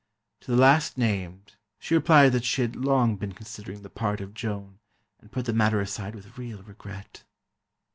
[0.39, 4.33] To the last named, she replied that she had long been considering the part of
[4.33, 4.79] Joan,
[5.19, 7.23] and put the matter aside with real regret.